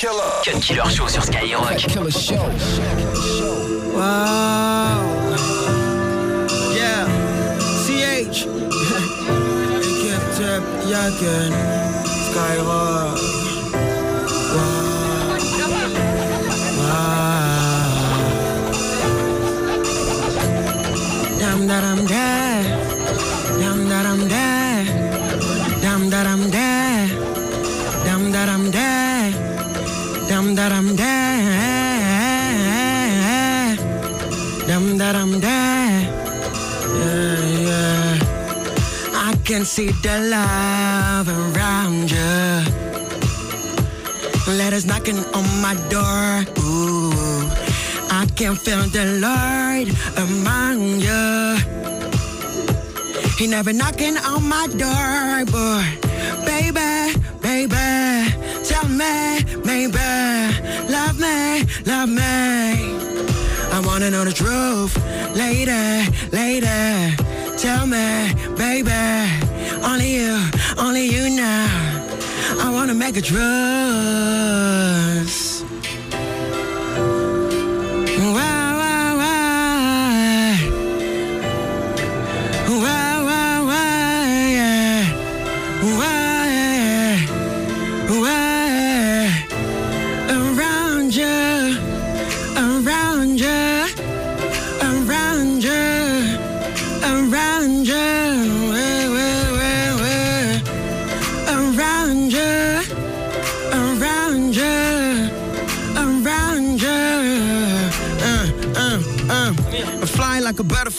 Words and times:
Killer. 0.00 0.40
Cut 0.42 0.62
Killer 0.62 0.88
Show 0.88 1.06
sur 1.08 1.22
Skyrock. 1.22 1.76
Killer 1.76 2.10
Show. 2.10 2.40
Wow. 3.92 5.04
Yeah. 6.74 7.04
CH. 7.84 8.46
Skyrock. 12.32 13.09
Can 39.60 39.66
see 39.66 39.90
the 40.00 40.18
love 40.30 41.28
around 41.28 42.10
you. 42.10 42.34
Letters 44.56 44.86
knocking 44.86 45.18
on 45.34 45.44
my 45.60 45.74
door. 45.90 46.46
Ooh, 46.64 47.12
I 48.10 48.26
can 48.36 48.54
feel 48.54 48.84
the 48.96 49.04
Lord 49.26 49.86
among 50.16 50.78
you. 51.06 51.58
He 53.36 53.46
never 53.46 53.74
knocking 53.74 54.16
on 54.16 54.48
my 54.48 54.66
door, 54.84 55.44
boy. 55.52 55.84
Baby, 56.46 57.20
baby, 57.42 58.32
tell 58.64 58.88
me, 58.88 59.44
maybe, 59.62 60.08
love 60.88 61.20
me, 61.20 61.66
love 61.84 62.08
me. 62.08 62.72
I 63.76 63.82
wanna 63.84 64.10
know 64.10 64.24
the 64.24 64.32
truth, 64.32 64.96
later, 65.36 66.06
later. 66.32 67.14
Tell 67.58 67.86
me, 67.86 68.32
baby, 68.56 69.49
only 69.82 70.14
you, 70.14 70.36
only 70.78 71.06
you 71.06 71.30
now. 71.30 71.68
I 72.58 72.70
wanna 72.70 72.94
make 72.94 73.16
a 73.16 73.22
trust. 73.22 73.40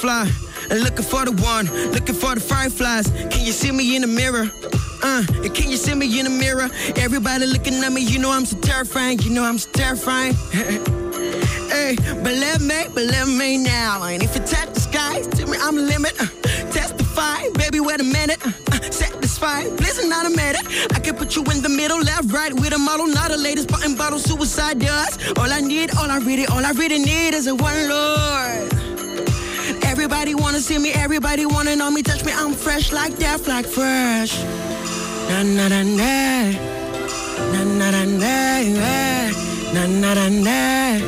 Butterfly. 0.02 0.30
And 0.70 0.84
looking 0.84 1.04
for 1.04 1.26
the 1.26 1.32
one, 1.32 1.66
looking 1.92 2.16
for 2.16 2.36
the 2.36 2.42
fireflies. 2.42 3.08
Can 3.30 3.46
you 3.46 3.52
see 3.52 3.72
me 3.72 3.96
in 3.96 4.02
the 4.02 4.08
mirror? 4.08 4.50
Uh, 5.04 5.24
can 5.54 5.70
you 5.70 5.78
see 5.78 5.96
me 5.96 6.20
in 6.20 6.26
the 6.26 6.32
mirror? 6.32 6.70
Everybody 6.96 7.46
looking 7.46 7.76
at 7.84 7.92
me, 7.92 8.02
you 8.02 8.20
know 8.20 8.32
I'm 8.32 8.46
so 8.46 8.58
terrifying. 8.60 9.20
You 9.20 9.32
know 9.32 9.44
I'm 9.44 9.58
so 9.58 9.70
terrifying. 9.72 10.36
Hey, 11.72 11.96
believe 12.22 12.60
me, 12.60 12.84
believe 12.94 13.30
me 13.30 13.58
now. 13.58 14.04
And 14.04 14.22
if 14.22 14.36
you 14.36 14.42
touch 14.42 14.74
the 14.74 14.82
sky, 14.82 15.22
to 15.22 15.48
me 15.48 15.58
I'm 15.58 15.78
a 15.78 15.82
limit. 15.82 16.12
Uh, 16.20 16.28
testify, 16.70 17.48
baby, 17.54 17.80
wait 17.80 18.02
a 18.02 18.04
minute. 18.04 18.46
Uh, 18.46 18.52
uh, 18.74 18.92
satisfy, 18.92 19.64
please 19.78 20.06
not 20.06 20.26
a 20.26 20.30
minute. 20.30 20.68
I 20.94 21.00
can 21.00 21.16
put 21.16 21.34
you 21.38 21.44
in 21.44 21.62
the 21.62 21.70
middle, 21.70 22.02
left, 22.02 22.30
right, 22.34 22.54
with 22.54 22.74
a 22.74 22.78
model, 22.78 23.08
not 23.08 23.32
a 23.32 23.38
latest 23.38 23.70
button 23.70 23.96
bottle, 23.96 24.20
suicide 24.20 24.80
does. 24.80 25.18
All 25.38 25.50
I 25.50 25.62
need, 25.62 25.96
all 25.96 26.12
I 26.12 26.18
really, 26.18 26.46
all 26.46 26.66
I 26.66 26.72
really 26.72 27.00
need 27.00 27.34
is 27.34 27.48
a 27.48 27.56
one 27.56 27.88
Lord. 27.88 28.81
Everybody 30.22 30.44
wanna 30.44 30.60
see 30.60 30.78
me, 30.78 30.92
everybody 30.92 31.48
wanna 31.48 31.76
know 31.76 31.90
me, 31.90 32.04
touch 32.04 32.24
me, 32.24 32.32
I'm 32.32 32.54
fresh 32.54 32.92
like 32.92 33.18
death, 33.18 33.48
like 33.48 33.66
fresh. 33.66 34.40
Na 35.30 35.42
na 35.42 35.68
na 35.68 35.82
na, 35.82 36.52
na 37.52 37.64
na 37.64 37.90
na 37.90 38.06
na, 38.06 38.62
na 39.74 39.88
na 39.88 40.14
na 40.14 40.30
na. 40.30 41.00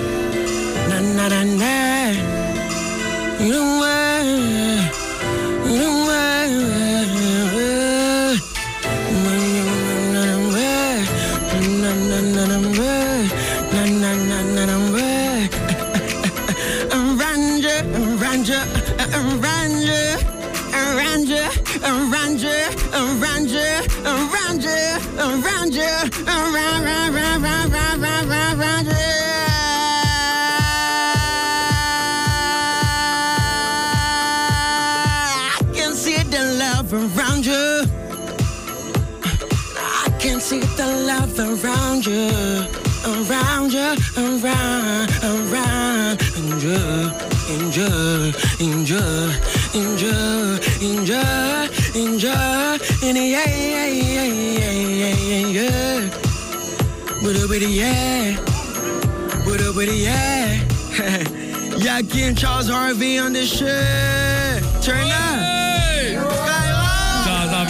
Na 0.90 1.00
na 1.00 1.28
na 1.29 1.44
na. 1.44 1.75
You 3.40 3.62
are, 3.62 4.01
you 4.01 4.03
around 37.34 37.46
you. 37.46 37.82
I 39.76 40.10
can 40.20 40.40
see 40.40 40.60
the 40.60 40.88
love 41.08 41.40
around 41.40 42.06
you, 42.06 42.30
around 43.06 43.74
you, 43.74 43.96
around, 44.18 45.10
around, 45.24 46.22
and 46.38 46.62
you, 46.62 47.12
and 47.50 47.76
you, 47.76 48.34
and 48.60 48.90
you, 48.90 49.00
and 49.74 50.02
you, 50.02 50.14
and 50.82 51.08
you, 51.08 51.22
and 51.96 52.22
you, 52.22 52.30
and 53.04 53.18
yeah, 53.18 53.46
yeah, 53.48 53.88
yeah, 53.88 54.26
yeah, 54.62 55.16
yeah, 55.16 55.48
yeah. 55.48 56.10
Booty, 57.22 57.48
booty, 57.48 57.66
yeah. 57.72 58.38
Booty, 59.44 59.74
booty, 59.74 59.96
yeah. 59.98 60.60
Yaki 61.82 62.22
and 62.28 62.38
Charles 62.38 62.70
Harvey 62.70 63.18
on 63.18 63.34
this 63.34 63.58
shit. 63.58 64.84
Turn 64.84 65.10
up. 65.10 65.73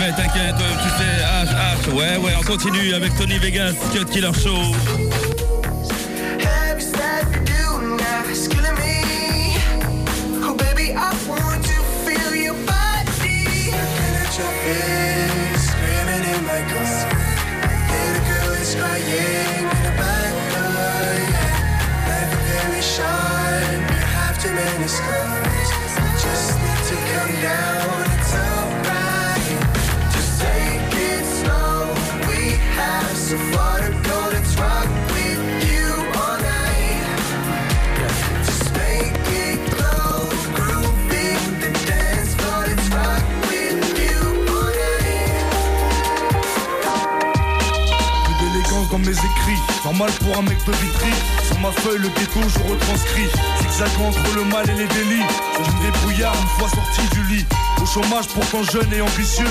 Va, 0.03 0.12
t'inquiète, 0.12 0.56
tu 0.58 0.90
sais, 0.90 1.24
H, 1.24 1.88
H, 1.88 1.94
ouais, 1.94 2.18
ouais, 2.18 2.34
on 2.38 2.44
continue 2.44 2.94
avec 2.94 3.16
Tony 3.16 3.38
Vegas, 3.38 3.74
Cut 3.94 4.03
Killer 4.12 4.34
Show. 4.34 5.03
Un 50.38 50.41
mec 50.41 50.58
de 50.66 50.72
vitry. 50.72 51.12
Sur 51.46 51.59
ma 51.59 51.72
feuille, 51.72 52.00
le 52.00 52.09
ghetto, 52.09 52.40
je 52.41 52.59
retranscris. 52.72 53.30
Zigzagant 53.62 54.08
entre 54.08 54.35
le 54.35 54.44
mal 54.46 54.70
et 54.70 54.74
les 54.74 54.88
délits. 54.88 55.26
Je 55.64 55.72
me 55.72 55.91
débrouillard 55.91 56.35
une 56.41 56.47
fois 56.59 56.70
sorti 56.70 57.02
du 57.14 57.24
lit. 57.35 57.46
Au 57.82 57.85
chômage, 57.85 58.28
pourtant 58.28 58.64
jeune 58.64 58.91
et 58.94 59.02
ambitieux. 59.02 59.47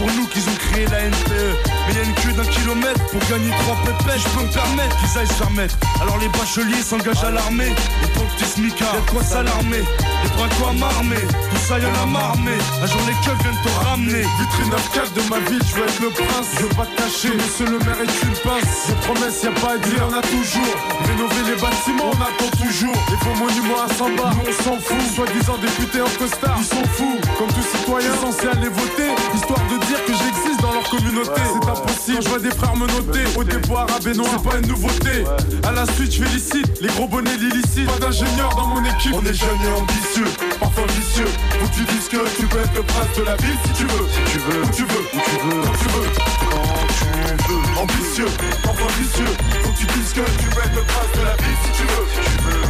Pour 0.00 0.10
nous 0.16 0.26
qu'ils 0.28 0.48
ont 0.48 0.56
créé 0.56 0.86
la 0.86 1.04
NPE. 1.12 1.60
Mais 1.86 1.94
y 1.94 1.98
a 1.98 2.02
une 2.04 2.14
queue 2.14 2.32
d'un 2.32 2.48
kilomètre 2.48 3.04
pour 3.12 3.20
gagner 3.28 3.50
trois 3.60 3.76
pépettes. 3.84 4.24
Je 4.24 4.28
peux 4.30 4.46
me 4.46 4.52
permettre 4.52 4.96
qu'ils 4.96 5.18
aillent 5.18 5.36
se 5.36 5.42
remettre. 5.42 5.76
Alors 6.00 6.16
les 6.16 6.28
bacheliers 6.28 6.80
s'engagent 6.80 7.22
à 7.22 7.30
l'armée. 7.30 7.68
Et 7.68 8.08
pour 8.14 8.24
le 8.24 8.30
petit 8.30 8.48
smicard, 8.48 8.94
y'a 8.94 9.12
quoi 9.12 9.22
s'alarmer. 9.22 9.84
Les 10.24 10.30
bras 10.30 10.48
quoi 10.58 10.72
m'armer. 10.72 11.20
Tout 11.20 11.62
ça 11.68 11.78
y'en 11.78 11.92
a 12.02 12.06
marmé. 12.06 12.56
Un 12.82 12.86
jour 12.86 13.00
les 13.06 13.12
keufs 13.20 13.42
viennent 13.42 13.60
te 13.62 13.84
ramener. 13.84 14.24
Vitrine 14.40 14.70
9 14.70 15.12
de 15.12 15.22
ma 15.28 15.38
ville, 15.50 15.60
je 15.68 15.74
veux 15.76 15.84
être 15.84 16.00
le 16.00 16.08
prince. 16.08 16.48
Je 16.56 16.62
veux 16.62 16.74
pas 16.74 16.86
te 16.86 16.96
cacher, 16.96 17.36
monsieur 17.36 17.66
le 17.66 17.78
maire 17.84 18.00
est 18.00 18.22
une 18.24 18.36
pince. 18.40 18.88
Des 18.88 18.96
promesses, 19.04 19.42
y 19.44 19.48
a 19.48 19.52
pas 19.60 19.74
à 19.74 19.78
dire, 19.78 20.00
on 20.08 20.14
a 20.16 20.22
toujours. 20.22 20.74
Rénover 21.04 21.42
les 21.44 21.60
bâtiments, 21.60 22.08
on 22.08 22.20
attend 22.24 22.50
toujours. 22.56 22.96
Les 23.10 23.18
faux 23.20 23.36
monuments 23.36 23.84
à 23.84 23.92
100 23.92 24.16
bars, 24.16 24.32
nous 24.32 24.48
on 24.48 24.64
s'en 24.64 24.80
fout. 24.80 24.96
Soi-disant 25.14 25.58
députés 25.60 26.00
en 26.00 26.12
costard, 26.16 26.56
ils 26.56 26.64
sont 26.64 26.88
fous. 26.96 27.20
Comme 27.36 27.52
tous 27.52 27.76
citoyens 27.76 28.16
censés 28.16 28.48
aller 28.48 28.68
voter, 28.70 29.12
histoire 29.34 29.60
de 29.68 29.76
dire 29.86 29.89
que 29.98 30.12
j'existe 30.12 30.60
dans 30.62 30.72
leur 30.72 30.88
communauté. 30.88 31.40
C'est 31.44 31.68
impossible, 31.68 32.22
je 32.22 32.28
vois 32.28 32.38
des 32.38 32.50
frères 32.50 32.76
me 32.76 32.86
noter. 32.86 33.24
Au 33.36 33.44
dépôt 33.44 33.76
arabe 33.76 34.06
et 34.06 34.14
noir, 34.14 34.28
c'est 34.32 34.48
pas 34.48 34.56
une 34.58 34.68
nouveauté. 34.68 35.24
À 35.64 35.72
la 35.72 35.86
suite, 35.94 36.12
je 36.12 36.22
félicite 36.24 36.80
les 36.80 36.88
gros 36.88 37.08
bonnets 37.08 37.36
l'illicite. 37.36 37.86
Pas 37.86 37.98
d'ingénieur 37.98 38.54
dans 38.54 38.66
mon 38.66 38.84
équipe. 38.84 39.14
On 39.14 39.24
est 39.24 39.34
jeunes 39.34 39.62
et 39.64 39.80
ambitieux, 39.80 40.30
parfois 40.58 40.86
vicieux. 40.86 41.28
Que 41.50 41.66
tu 41.74 41.84
dises 41.84 42.08
que 42.08 42.18
tu 42.38 42.46
peux 42.46 42.58
être 42.58 42.74
le 42.74 42.82
prince 42.82 43.16
de 43.16 43.22
la 43.22 43.36
ville 43.36 43.58
si 43.66 43.72
tu 43.72 43.84
veux. 43.84 44.06
Si 44.14 44.32
tu 44.32 44.38
veux, 44.38 44.62
où 44.62 44.70
tu 44.70 44.82
veux, 44.82 45.04
où 45.14 45.20
tu 45.26 45.36
veux, 45.44 45.62
quand 45.62 45.76
tu 45.80 45.88
veux. 45.90 46.08
Quand 46.50 46.86
tu 46.88 47.04
veux. 47.04 47.80
Ambitieux, 47.80 48.30
parfois 48.62 48.88
vicieux. 48.98 49.32
Faut 49.62 49.70
que 49.70 49.78
tu 49.78 49.86
dises 49.86 50.12
que 50.12 50.20
tu 50.20 50.46
peux 50.54 50.60
être 50.60 50.74
le 50.74 50.82
prince 50.82 51.12
de 51.18 51.24
la 51.24 51.36
ville 51.36 51.58
si 51.64 51.70
tu 51.72 51.84
veux. 51.88 52.06
Si 52.14 52.20
tu 52.30 52.42
veux, 52.44 52.69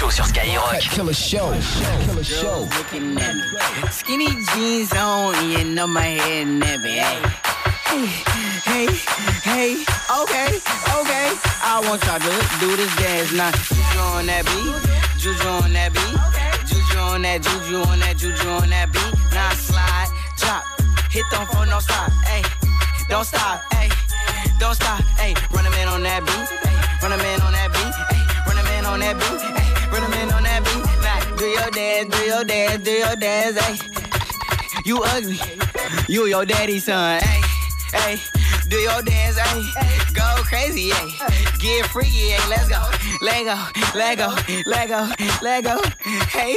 Show 0.00 0.08
sur 0.08 0.24
Skyrock. 0.24 0.80
Killer 0.80 1.12
show. 1.12 1.52
Killer 2.06 2.24
show. 2.24 2.66
looking 2.78 3.20
at 3.20 3.34
me. 3.34 3.42
Skinny 3.90 4.28
jeans 4.54 4.90
on, 4.94 5.36
you 5.50 5.62
know 5.62 5.86
my 5.86 6.00
head 6.00 6.46
nappy. 6.46 7.04
Hey, 7.84 8.06
hey, 8.64 8.88
hey, 9.44 9.84
okay, 10.22 10.56
okay. 10.96 11.28
I 11.60 11.84
want 11.84 12.00
y'all 12.06 12.18
to 12.18 12.32
do 12.60 12.76
this 12.80 12.88
dance 12.96 13.32
now. 13.36 13.52
Juju 13.52 14.00
on 14.16 14.24
that 14.24 14.48
beat, 14.48 14.72
juju 15.20 15.48
on 15.60 15.72
that 15.74 15.92
beat, 15.92 16.16
juju 16.64 16.98
on 16.98 17.20
that, 17.20 17.42
juju 17.42 17.76
on 17.84 17.98
that, 18.00 18.16
juju 18.16 18.48
on 18.48 18.70
that 18.70 18.88
beat. 18.90 19.12
Now 19.36 19.52
slide, 19.52 20.08
drop, 20.40 20.64
hit 21.12 21.28
them 21.30 21.44
for 21.52 21.66
no 21.66 21.78
stop, 21.78 22.10
hey, 22.24 22.40
don't 23.10 23.26
stop, 23.26 23.60
hey, 23.74 23.90
don't 24.58 24.74
stop, 24.74 25.02
hey. 25.20 25.34
Run 25.52 25.66
a 25.66 25.70
man 25.70 25.88
on 25.88 26.02
that 26.04 26.24
beat, 26.24 26.48
hey, 26.48 26.72
run 27.02 27.12
a 27.12 27.18
man 27.20 27.42
on 27.42 27.52
that 27.52 27.68
beat, 27.68 27.92
hey, 28.16 28.24
run 28.48 28.56
a 28.56 28.62
man 28.64 28.86
on 28.86 29.00
that 29.00 29.16
beat, 29.20 29.40
hey, 29.44 29.69
your 31.60 31.70
dance, 31.70 32.14
do 32.16 32.24
your 32.24 32.44
dance, 32.44 32.84
do 32.84 32.90
your 32.90 33.16
dance, 33.16 33.58
hey. 33.60 33.78
You 34.84 35.02
ugly, 35.02 35.38
you 36.08 36.26
your 36.26 36.44
daddy's 36.46 36.84
son, 36.84 37.20
hey, 37.22 37.40
hey. 37.92 38.16
Do 38.68 38.76
your 38.76 39.02
dance, 39.02 39.36
ayy. 39.36 40.14
Go 40.14 40.22
crazy, 40.44 40.90
ayy. 40.90 41.58
Get 41.60 41.86
freaky, 41.86 42.30
ayy. 42.30 42.48
Let's 42.48 42.68
go. 42.68 42.80
Let 43.20 43.44
go, 43.44 43.58
let 43.98 44.16
go, 44.16 44.34
let 44.64 44.88
go, 44.88 45.10
let 45.42 45.64
go. 45.64 45.82
Hey, 46.30 46.54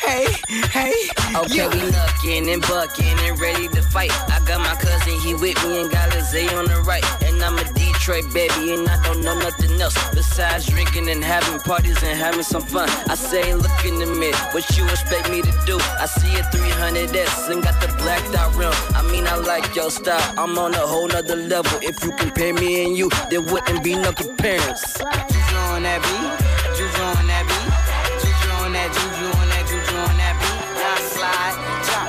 hey, 0.00 0.26
hey. 0.70 0.94
Okay, 1.34 1.56
Yeah. 1.56 1.68
we 1.68 1.90
knuckin' 1.90 2.52
and 2.52 2.62
buckin' 2.62 3.18
and 3.18 3.38
ready 3.40 3.66
to 3.68 3.82
fight. 3.82 4.12
I 4.30 4.38
got 4.46 4.60
my 4.60 4.74
cousin, 4.80 5.18
he 5.20 5.34
with 5.34 5.60
me 5.66 5.80
and 5.82 5.90
got 5.90 6.14
Lizzie 6.14 6.48
on 6.54 6.66
the 6.66 6.80
right. 6.86 7.04
And 7.24 7.42
I'm 7.42 7.58
a 7.58 7.64
Detroit 8.06 8.32
baby, 8.32 8.72
and 8.72 8.88
I 8.88 9.02
don't 9.02 9.20
know 9.20 9.36
nothing 9.36 9.80
else 9.80 9.96
besides 10.14 10.66
drinking 10.66 11.08
and 11.08 11.24
having 11.24 11.58
parties 11.58 12.00
and 12.04 12.16
having 12.16 12.44
some 12.44 12.62
fun. 12.62 12.88
I 13.10 13.16
say, 13.16 13.52
look 13.52 13.84
in 13.84 13.98
the 13.98 14.06
mirror, 14.06 14.36
what 14.52 14.62
you 14.78 14.84
expect 14.84 15.28
me 15.28 15.42
to 15.42 15.52
do? 15.66 15.76
I 15.98 16.06
see 16.06 16.32
a 16.38 16.42
300S 16.54 17.50
and 17.50 17.64
got 17.64 17.80
the 17.80 17.88
blacked 17.98 18.32
out 18.36 18.54
rim. 18.54 18.70
I 18.94 19.02
mean, 19.10 19.26
I 19.26 19.34
like 19.34 19.74
your 19.74 19.90
style, 19.90 20.22
I'm 20.38 20.56
on 20.56 20.74
a 20.74 20.86
whole 20.86 21.08
nother 21.08 21.34
level. 21.34 21.80
If 21.82 22.04
you 22.04 22.12
compare 22.12 22.54
me 22.54 22.84
and 22.84 22.96
you, 22.96 23.10
there 23.28 23.42
wouldn't 23.42 23.82
be 23.82 23.96
no 23.96 24.12
comparison. 24.12 25.02
Juju 25.26 25.56
on 25.74 25.82
that 25.82 25.98
beat. 26.06 26.78
Juju 26.78 27.02
on 27.02 27.26
that 27.26 27.42
beat. 27.50 28.22
Juju 28.22 28.50
on 28.62 28.72
that, 28.72 28.88
juju 28.94 29.26
on 29.34 29.48
that, 29.50 29.66
juju 29.66 29.96
on 29.98 30.16
that 30.22 30.34
beat. 30.38 30.62
Now 30.78 30.94
slide, 31.10 31.58
drop. 31.82 32.06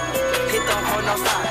Hit 0.52 0.62
the 0.62 0.76
hole, 0.76 1.02
no 1.02 1.26
stop. 1.26 1.47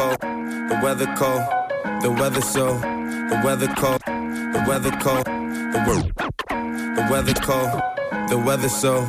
Cold, 0.00 0.20
the 0.22 0.80
weather 0.82 1.14
cold, 1.14 1.42
the 2.00 2.10
weather 2.10 2.40
so, 2.40 2.78
the 2.78 3.38
weather 3.44 3.68
cold, 3.76 4.00
the 4.06 4.64
weather 4.66 4.90
cold, 4.92 5.26
the 5.26 5.80
weather, 5.86 6.12
the 6.96 7.08
weather 7.10 7.34
cold, 7.34 7.82
the 8.30 8.38
weather 8.38 8.68
so. 8.70 9.06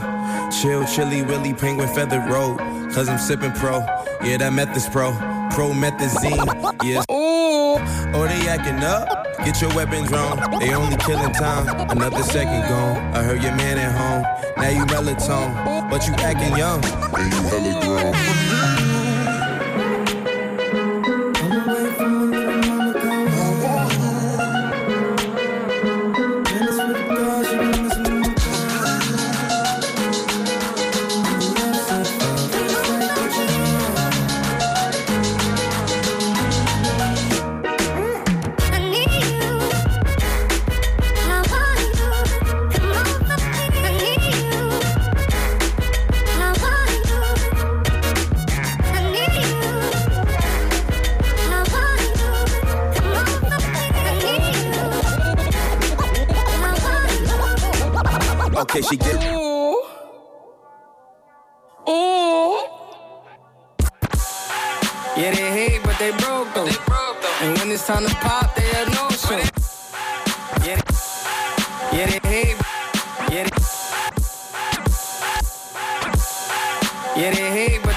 Chill, 0.52 0.84
chilly, 0.86 1.22
willy, 1.22 1.54
penguin 1.54 1.88
feather 1.96 2.20
road. 2.20 2.58
Cause 2.94 3.08
I'm 3.08 3.18
sipping 3.18 3.54
pro, 3.54 3.80
yeah, 4.22 4.36
that 4.38 4.52
method's 4.52 4.90
pro. 4.90 5.14
Pro 5.52 5.72
methazine, 5.72 6.44
yeah. 6.84 7.04
Ooh, 7.10 7.80
oh, 8.14 8.28
they 8.28 8.50
acting 8.50 8.84
up. 8.84 9.08
Get 9.46 9.62
your 9.62 9.74
weapons 9.74 10.12
wrong. 10.12 10.60
They 10.60 10.74
only 10.74 10.98
killing 10.98 11.32
time. 11.32 11.68
Another 11.90 12.24
second 12.24 12.68
gone. 12.68 12.98
I 13.16 13.24
heard 13.24 13.42
your 13.42 13.56
man 13.56 13.78
at 13.78 13.92
home. 13.96 14.24
Now 14.58 14.70
you 14.70 14.86
melatonin, 14.86 15.90
but 15.90 16.06
you 16.06 16.14
acting 16.16 16.58
young. 16.58 16.84
And 16.84 17.34
you 17.34 17.42
hella 17.50 17.86
grown. 17.86 18.91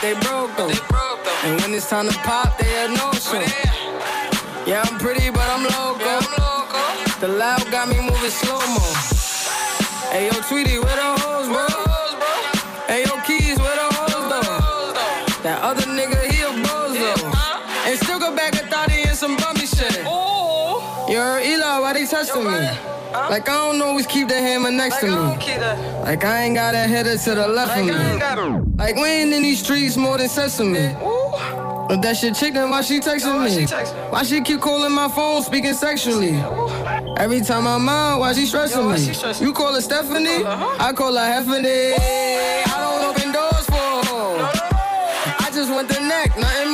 They, 0.05 0.13
yeah, 0.13 0.21
they 0.21 0.21
they 0.21 0.21
broke 0.21 0.57
though. 0.57 1.49
And 1.49 1.61
when 1.61 1.75
it's 1.75 1.89
time 1.89 2.09
to 2.09 2.19
pop, 2.19 2.59
they 2.59 2.67
had 2.67 2.91
no 2.91 3.13
show. 3.13 3.41
Oh, 3.41 4.65
yeah, 4.67 4.85
I'm 4.85 4.99
pretty, 4.99 5.31
but 5.31 5.47
I'm 5.49 5.65
loco. 5.65 6.21
The 7.21 7.29
loud 7.29 7.71
got 7.71 7.89
me 7.89 7.97
moving 8.01 8.31
slow 8.31 8.61
mo. 8.77 8.85
Hey, 10.13 10.27
yo, 10.27 10.33
Tweety, 10.49 10.79
where 10.79 10.97
the 10.97 11.11
hoes, 11.21 11.49
bro? 11.49 11.67
Hey, 12.87 13.05
yo, 13.05 13.17
Keys, 13.25 13.59
where 13.59 13.77
the 13.77 13.89
hoes, 13.97 14.29
though? 14.29 15.43
That 15.43 15.63
other 15.63 15.83
nigga, 15.83 16.21
he 16.31 16.43
a 16.43 16.53
bozo. 16.65 17.15
And 17.87 17.99
still 17.99 18.19
go 18.19 18.35
back 18.35 18.61
and 18.61 18.69
thought 18.69 18.91
he 18.91 19.03
in 19.03 19.15
some 19.15 19.37
bummy 19.37 19.67
shit. 19.67 20.05
Heard 21.15 21.45
Eli, 21.45 21.79
why 21.79 21.93
they 21.93 22.07
testing 22.07 22.45
me? 22.45 22.94
Like 23.15 23.49
I 23.49 23.55
don't 23.55 23.81
always 23.81 24.07
keep 24.07 24.29
the 24.29 24.35
hammer 24.35 24.71
next 24.73 24.99
to 25.01 25.07
me. 25.07 25.13
Like 26.03 26.25
I 26.25 26.43
ain't 26.43 26.57
got 26.57 26.75
a 26.75 26.79
header 26.79 27.17
to 27.17 27.35
the 27.35 27.49
left 27.49 27.79
of 27.79 27.87
me. 27.87 27.93
Like 28.77 28.97
we 28.97 29.05
ain't 29.09 29.33
in 29.33 29.43
these 29.43 29.63
streets 29.63 29.97
more 29.97 30.19
than 30.19 30.29
sesame. 30.29 30.95
But 31.87 32.01
that 32.03 32.17
shit 32.17 32.35
chick, 32.35 32.55
then 32.55 32.71
why 32.71 32.81
she 32.81 32.99
texting 32.99 33.45
me? 33.45 33.67
Why 34.11 34.23
she 34.25 34.41
keep 34.41 34.61
calling 34.61 34.93
my 34.93 35.07
phone, 35.09 35.43
speaking 35.43 35.75
sexually? 35.75 36.33
Every 37.19 37.41
time 37.41 37.67
I'm 37.69 37.89
out, 37.89 38.19
why 38.21 38.33
she 38.33 38.47
stressing 38.47 38.89
me? 38.91 39.45
You 39.45 39.53
call 39.53 39.75
her 39.75 39.81
Stephanie, 39.81 40.45
I 40.45 40.93
call 40.93 41.15
her 41.15 41.21
Heffany. 41.21 41.95
I 42.67 42.75
don't 42.83 43.05
open 43.11 43.33
doors 43.33 43.67
for 43.67 43.75
her. 44.11 44.51
I 45.39 45.51
just 45.53 45.71
want 45.71 45.89
the 45.89 46.01
neck, 46.01 46.37
nothing 46.39 46.74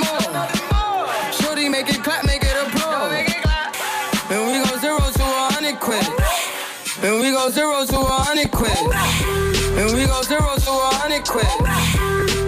go 10.11 10.23
zero 10.23 10.57
to 10.57 10.71
a 10.71 10.91
hundred 10.99 11.25
quid. 11.25 11.47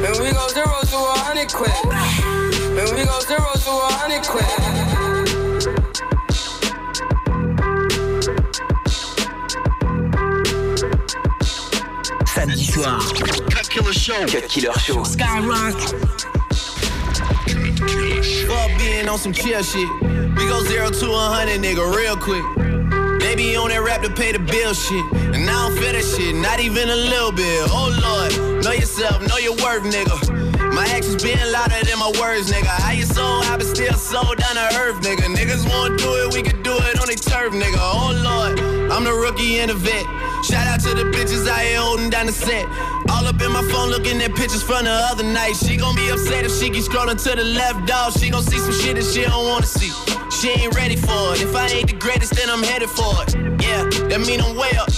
And 0.02 0.18
we 0.18 0.32
go 0.32 0.48
zero 0.48 0.82
to 0.82 0.98
a 0.98 1.16
hundred 1.22 1.52
quid. 1.52 1.70
And 2.78 2.88
we 2.96 3.04
go 3.06 3.20
zero 3.20 3.50
to 3.54 3.70
a 3.70 3.90
hundred 3.94 4.22
quid. 4.26 4.50
Samedi 12.26 12.66
soir. 12.66 12.98
Cut 13.50 13.70
Killer 13.70 13.92
Show. 13.92 14.26
Cut 14.26 14.48
Killer 14.48 14.74
Show. 14.74 15.04
Skyrock. 15.04 15.78
Fuck 18.48 18.78
being 18.78 19.08
on 19.08 19.18
some 19.18 19.32
chill 19.32 19.62
shit. 19.62 19.88
We 20.36 20.48
go 20.48 20.62
zero 20.64 20.90
to 20.90 21.06
a 21.12 21.26
hundred, 21.34 21.60
nigga, 21.60 21.94
real 21.94 22.16
quick. 22.16 22.61
They 23.22 23.36
be 23.36 23.56
on 23.56 23.70
that 23.70 23.80
rap 23.80 24.02
to 24.02 24.10
pay 24.10 24.32
the 24.32 24.38
bill 24.38 24.74
shit. 24.74 25.04
And 25.32 25.48
I 25.48 25.54
don't 25.54 25.78
feel 25.78 25.92
that 25.94 26.04
shit, 26.04 26.34
not 26.34 26.58
even 26.58 26.90
a 26.90 26.96
little 26.96 27.32
bit. 27.32 27.70
Oh 27.70 27.88
Lord, 27.88 28.64
know 28.64 28.72
yourself, 28.72 29.22
know 29.22 29.38
your 29.38 29.54
worth, 29.62 29.86
nigga. 29.86 30.18
My 30.74 30.84
actions 30.90 31.22
being 31.22 31.38
louder 31.52 31.78
than 31.86 31.98
my 31.98 32.10
words, 32.18 32.50
nigga. 32.50 32.66
How 32.66 32.92
you 32.92 33.06
so 33.06 33.22
high 33.46 33.56
but 33.56 33.66
still 33.66 33.94
so 33.94 34.22
down 34.34 34.54
to 34.58 34.66
earth, 34.82 35.00
nigga. 35.06 35.30
Niggas 35.30 35.68
won't 35.70 35.98
do 35.98 36.10
it, 36.24 36.34
we 36.34 36.42
can 36.42 36.62
do 36.62 36.74
it 36.76 36.98
on 36.98 37.06
their 37.06 37.16
turf, 37.16 37.52
nigga. 37.54 37.78
Oh 37.78 38.10
Lord, 38.10 38.58
I'm 38.90 39.04
the 39.04 39.14
rookie 39.14 39.60
and 39.60 39.70
the 39.70 39.74
vet. 39.74 40.04
Shout 40.42 40.66
out 40.66 40.80
to 40.80 40.94
the 40.94 41.06
bitches 41.14 41.46
I 41.46 41.64
here 41.70 41.78
holding 41.78 42.10
down 42.10 42.26
the 42.26 42.32
set. 42.32 42.66
All 43.08 43.24
up 43.24 43.40
in 43.40 43.52
my 43.52 43.62
phone 43.70 43.90
looking 43.90 44.20
at 44.20 44.34
pictures 44.34 44.62
from 44.62 44.84
the 44.84 44.90
other 44.90 45.22
night. 45.22 45.54
She 45.54 45.76
gon' 45.76 45.94
be 45.94 46.08
upset 46.10 46.44
if 46.44 46.52
she 46.58 46.70
keep 46.70 46.82
scrolling 46.82 47.22
to 47.22 47.36
the 47.36 47.44
left, 47.44 47.86
dog. 47.86 48.18
She 48.18 48.30
gon' 48.30 48.42
see 48.42 48.58
some 48.58 48.72
shit 48.72 48.96
that 48.96 49.04
she 49.04 49.22
don't 49.22 49.46
wanna 49.46 49.66
see. 49.66 49.92
She 50.42 50.48
ain't 50.48 50.74
ready 50.74 50.96
for 50.96 51.34
it. 51.34 51.40
If 51.40 51.54
I 51.54 51.68
ain't 51.68 51.88
the 51.88 51.96
greatest, 51.96 52.34
then 52.34 52.50
I'm 52.50 52.64
headed 52.64 52.90
for 52.90 53.14
it. 53.22 53.32
Yeah, 53.62 53.86
that 54.08 54.26
mean 54.26 54.40
I'm 54.40 54.56
way 54.56 54.72
up. 54.74 54.90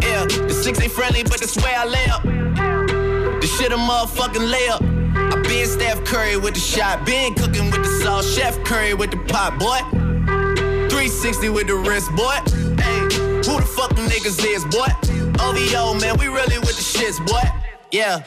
Yeah, 0.00 0.24
the 0.24 0.48
six 0.48 0.80
ain't 0.80 0.92
friendly, 0.92 1.24
but 1.24 1.40
that's 1.40 1.54
where 1.58 1.78
I 1.78 1.84
lay 1.84 2.06
up. 2.06 2.22
The 2.22 3.46
shit 3.46 3.70
a 3.70 3.76
motherfucking 3.76 4.48
layup. 4.50 4.80
I 5.14 5.42
been 5.42 5.66
Steph 5.66 6.06
Curry 6.06 6.38
with 6.38 6.54
the 6.54 6.60
shot, 6.60 7.04
been 7.04 7.34
cooking 7.34 7.66
with 7.70 7.84
the 7.84 8.00
sauce, 8.02 8.34
Chef 8.34 8.56
Curry 8.64 8.94
with 8.94 9.10
the 9.10 9.18
pot, 9.28 9.58
boy. 9.58 9.80
360 10.88 11.50
with 11.50 11.66
the 11.66 11.76
wrist, 11.76 12.10
boy. 12.16 12.40
Hey, 12.80 13.00
who 13.44 13.60
the 13.60 13.68
fuck 13.76 13.90
niggas 13.90 14.40
is, 14.42 14.64
boy? 14.72 14.88
OVO, 15.38 16.00
man, 16.00 16.16
we 16.16 16.28
really 16.28 16.58
with 16.60 16.76
the 16.80 16.86
shits, 16.96 17.20
boy. 17.26 17.44
Yeah. 17.92 18.24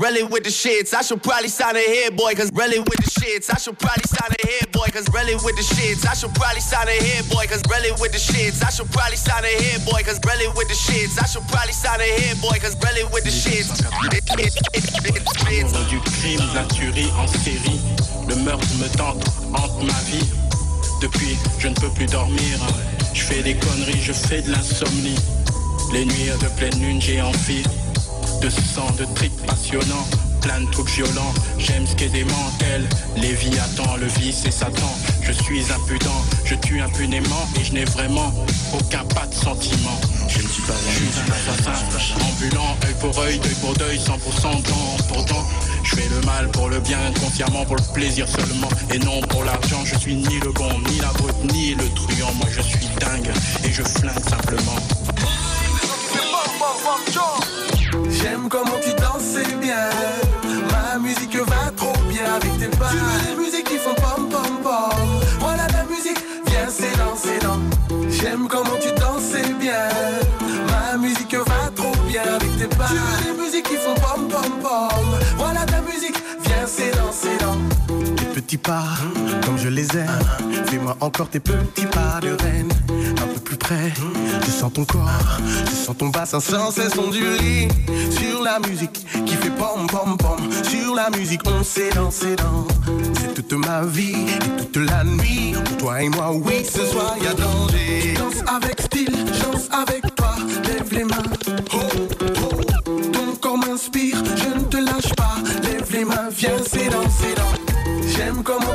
Really 0.00 0.22
with 0.22 0.44
the 0.44 0.48
shits, 0.48 0.94
I 0.94 1.02
should 1.02 1.22
probably 1.22 1.52
sign 1.52 1.76
a 1.76 1.84
head 1.84 2.16
boy, 2.16 2.32
cause 2.32 2.48
really 2.54 2.78
with 2.78 3.04
the 3.04 3.10
shits, 3.20 3.52
I 3.52 3.60
should 3.60 3.78
probably 3.78 4.08
sign 4.08 4.32
a 4.32 4.46
head 4.48 4.72
boy, 4.72 4.88
cause 4.88 5.04
really 5.12 5.34
with 5.34 5.60
the 5.60 5.66
shits, 5.76 6.08
I 6.08 6.16
should 6.16 6.32
probably 6.32 6.64
sign 6.64 6.88
a 6.88 6.96
head 6.96 7.28
boy, 7.28 7.44
cause 7.44 7.60
really 7.68 7.92
with 8.00 8.08
the 8.08 8.16
shits, 8.16 8.64
I 8.64 8.70
should 8.72 8.88
probably 8.88 9.20
sign 9.20 9.44
a 9.44 9.52
head 9.60 9.84
boy, 9.84 10.00
cause 10.00 10.16
really 10.24 10.48
with 10.56 10.72
the 10.72 10.78
shits, 10.80 11.20
I 11.20 11.28
should 11.28 11.44
probably 11.52 11.76
sign 11.76 12.00
a 12.00 12.08
head 12.16 12.40
boy, 12.40 12.56
cause 12.64 12.80
really 12.80 13.04
with 13.12 13.28
the 13.28 13.34
shits. 13.36 13.76
Du 15.90 16.00
crime, 16.00 16.48
la 16.54 16.64
tuerie 16.72 17.12
en 17.20 17.28
série. 17.28 17.80
Le 18.26 18.36
meurtre 18.36 18.72
me 18.80 18.88
tente, 18.96 19.20
hante 19.52 19.84
ma 19.84 20.00
vie. 20.08 20.24
Depuis, 21.02 21.36
je 21.58 21.68
ne 21.68 21.74
peux 21.74 21.90
plus 21.90 22.06
dormir. 22.06 22.56
Je 23.12 23.20
fais 23.20 23.42
des 23.42 23.54
conneries, 23.54 24.00
je 24.00 24.14
fais 24.14 24.40
de 24.40 24.50
l'insomnie. 24.50 25.20
Les 25.92 26.06
nuits 26.06 26.32
de 26.40 26.48
pleine 26.56 26.80
lune, 26.80 27.02
j'ai 27.02 27.20
envie 27.20 27.64
de 28.40 28.50
sang, 28.50 28.86
de 28.98 29.04
tripes 29.14 29.46
passionnants. 29.46 30.06
Plein 30.40 30.60
de 30.62 30.70
trucs 30.70 30.88
violents, 30.90 31.34
j'aime 31.58 31.86
ce 31.86 31.94
qui 31.94 32.04
est 32.04 32.08
démentel. 32.08 32.88
Léviathan, 33.16 33.96
le 33.96 34.06
vice 34.06 34.46
et 34.46 34.50
Satan. 34.50 34.94
Je 35.22 35.32
suis 35.32 35.60
impudent, 35.70 36.24
je 36.44 36.54
tue 36.54 36.80
impunément 36.80 37.46
et 37.60 37.64
je 37.64 37.72
n'ai 37.74 37.84
vraiment 37.84 38.32
aucun 38.72 39.04
pas 39.14 39.26
de 39.26 39.34
sentiment. 39.34 40.00
Je 40.28 40.42
ne 40.42 40.48
suis 40.48 40.62
pas 40.62 40.72
un, 40.72 40.90
je 40.90 40.96
suis 40.96 41.20
un 41.20 41.32
assassin 41.32 41.84
ambulant, 42.24 42.76
œil 42.86 42.94
pour 43.00 43.18
œil, 43.18 43.38
deuil 43.38 43.54
pour 43.60 43.74
deuil, 43.74 43.98
100% 43.98 44.62
dent 44.62 44.96
pour 45.08 45.24
dent. 45.24 45.46
Je 45.82 45.96
fais 45.96 46.08
le 46.08 46.20
mal 46.22 46.50
pour 46.50 46.68
le 46.68 46.80
bien, 46.80 46.98
inconsciemment 47.08 47.64
pour 47.66 47.76
le 47.76 47.92
plaisir 47.92 48.26
seulement 48.26 48.68
et 48.92 48.98
non 48.98 49.20
pour 49.28 49.44
l'argent. 49.44 49.84
Je 49.84 49.96
suis 49.98 50.14
ni 50.14 50.40
le 50.40 50.52
bon, 50.52 50.70
ni 50.88 50.98
la 51.00 51.12
brute, 51.12 51.52
ni 51.52 51.74
le 51.74 51.84
truand. 51.90 52.32
Moi 52.34 52.46
je 52.50 52.62
suis 52.62 52.88
dingue 52.98 53.30
et 53.64 53.72
je 53.72 53.82
flingue 53.82 54.24
simplement. 54.28 54.76
J'aime 58.22 58.48
comment 58.48 58.78
tu 58.82 58.92
danses, 58.94 59.38
bien. 59.60 59.88
Ma 60.70 60.98
musique 60.98 61.36
va 61.36 61.70
trop 61.76 61.92
bien 62.08 62.34
avec 62.34 62.58
tes 62.58 62.76
pas. 62.76 62.90
Tu 62.90 62.96
veux 62.96 63.30
les 63.30 63.36
musiques 63.42 63.64
qui 63.64 63.78
font 63.78 63.94
pom 63.94 64.28
pom 64.28 64.56
pom. 64.62 65.20
Voilà 65.40 65.66
la 65.68 65.84
musique, 65.84 66.18
viens 66.46 66.68
c'est 66.68 66.96
dans, 66.98 67.16
c'est. 67.16 67.40
J'aime 68.20 68.48
comment 68.48 68.76
tu 68.80 68.92
danses, 69.00 69.32
bien. 69.58 69.88
Ma 70.68 70.96
musique 70.98 71.34
va 71.34 71.70
trop 71.74 71.92
bien 72.06 72.22
avec 72.22 72.58
tes 72.58 72.76
pas. 72.76 72.86
Tu 72.88 72.94
veux 72.94 73.32
les 73.32 73.42
musiques 73.42 73.68
qui 73.68 73.76
font 73.76 73.94
pom 73.94 74.28
pom 74.28 74.52
pom. 74.62 75.18
Voilà 75.38 75.64
ta 75.64 75.80
musique, 75.80 76.22
viens 76.44 76.66
c'est 76.66 76.90
dans, 76.90 77.12
c'est 77.12 77.38
dans. 77.38 77.56
Tes 78.16 78.40
petits 78.40 78.58
pas, 78.58 78.84
comme 79.44 79.58
je 79.58 79.68
les 79.68 79.88
aime. 79.96 80.64
Fais-moi 80.66 80.96
encore 81.00 81.28
tes 81.28 81.40
petits 81.40 81.86
pas 81.86 82.20
de 82.20 82.30
reine. 82.42 82.72
Près, 83.70 83.92
je 84.44 84.50
sens 84.50 84.72
ton 84.72 84.84
corps, 84.84 85.38
je 85.64 85.70
sens 85.70 85.96
ton 85.96 86.08
bassin 86.08 86.40
sans 86.40 86.72
cesse 86.72 86.98
onduler. 86.98 87.68
Sur 88.10 88.42
la 88.42 88.58
musique 88.58 89.06
qui 89.24 89.36
fait 89.36 89.50
pom 89.50 89.86
pom 89.86 90.16
pom. 90.16 90.40
Sur 90.68 90.96
la 90.96 91.08
musique, 91.10 91.42
on 91.46 91.62
sait 91.62 91.90
danser 91.90 92.34
dans. 92.34 92.66
C'est 93.14 93.32
toute 93.32 93.52
ma 93.52 93.82
vie 93.82 94.26
et 94.26 94.64
toute 94.66 94.90
la 94.90 95.04
nuit. 95.04 95.52
Pour 95.52 95.76
toi 95.76 96.02
et 96.02 96.08
moi, 96.08 96.32
oui, 96.32 96.64
ce 96.64 96.84
soir 96.84 97.14
y 97.22 97.28
a 97.28 97.34
danger. 97.34 98.14
Danse 98.18 98.42
avec 98.56 98.80
style, 98.80 99.24
danse 99.40 99.68
avec 99.70 100.16
toi. 100.16 100.34
Lève 100.64 100.92
les 100.92 101.04
mains, 101.04 101.30
oh, 101.72 101.78
oh. 102.42 102.80
Ton 103.12 103.36
corps 103.40 103.58
m'inspire, 103.58 104.20
je 104.34 104.58
ne 104.58 104.64
te 104.64 104.78
lâche 104.78 105.14
pas. 105.14 105.36
Lève 105.62 105.88
les 105.92 106.04
mains, 106.04 106.28
viens, 106.36 106.58
c'est 106.68 106.88
dans, 106.88 107.02
dans. 107.02 108.08
J'aime 108.16 108.42
comment 108.42 108.74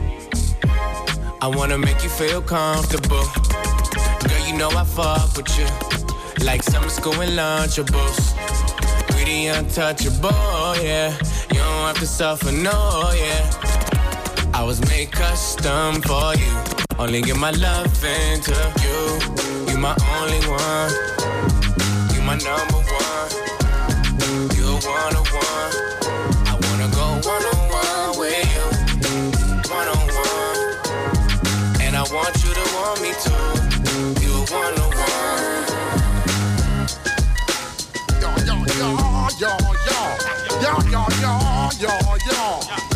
I 1.43 1.47
wanna 1.47 1.75
make 1.75 2.03
you 2.03 2.09
feel 2.09 2.39
comfortable. 2.39 3.25
Girl, 4.27 4.47
you 4.47 4.55
know 4.55 4.69
I 4.69 4.83
fuck 4.83 5.35
with 5.35 5.49
you. 5.57 5.65
Like 6.45 6.61
summer 6.61 6.89
school 6.89 7.19
and 7.19 7.31
lunchables. 7.31 8.19
We 9.15 9.23
the 9.25 9.47
untouchable, 9.47 10.29
oh, 10.31 10.79
yeah. 10.83 11.17
You 11.51 11.57
don't 11.57 11.87
have 11.87 11.97
to 11.97 12.05
suffer, 12.05 12.51
no, 12.51 13.11
yeah. 13.15 13.49
I 14.53 14.63
was 14.63 14.81
made 14.87 15.11
custom 15.11 16.03
for 16.03 16.35
you. 16.35 16.53
Only 16.99 17.23
give 17.23 17.39
my 17.39 17.49
love 17.49 18.03
into 18.03 18.53
you. 18.83 19.71
You 19.71 19.79
my 19.79 19.95
only 20.19 20.41
one. 20.45 20.91
You 22.13 22.21
my 22.21 22.37
number 22.37 22.81
one. 23.01 23.29
You're 24.55 24.79
one 24.85 25.15
on 25.15 25.25
one. 25.25 25.73
I 26.45 26.53
wanna 26.61 26.87
go 26.93 27.27
one 27.27 27.43
on 27.45 27.50
want 32.81 33.01
me 33.01 33.11
to. 33.23 33.35
You 34.25 34.35
wanna 34.49 34.85
want. 34.97 35.69
Yo, 38.21 38.29
yo, 38.47 38.55
yo, 38.79 38.89
yo, 39.41 39.51
yo. 39.87 39.99
Yo, 40.63 40.73
yo, 40.93 41.01
yo, 41.21 41.33
yo, 41.83 41.93
yo. 42.27 42.41